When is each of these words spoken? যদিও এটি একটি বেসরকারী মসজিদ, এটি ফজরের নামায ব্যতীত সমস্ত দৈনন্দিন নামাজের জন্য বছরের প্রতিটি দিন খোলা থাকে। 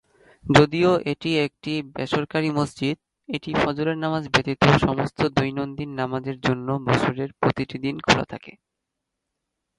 যদিও 0.45 0.91
এটি 1.11 1.31
একটি 1.47 1.73
বেসরকারী 1.95 2.49
মসজিদ, 2.51 2.95
এটি 3.29 3.49
ফজরের 3.55 3.97
নামায 3.97 4.23
ব্যতীত 4.33 4.61
সমস্ত 4.81 5.19
দৈনন্দিন 5.37 5.89
নামাজের 5.99 6.37
জন্য 6.45 6.67
বছরের 6.87 7.29
প্রতিটি 7.39 7.77
দিন 7.85 7.95
খোলা 7.99 8.25
থাকে। 8.31 8.51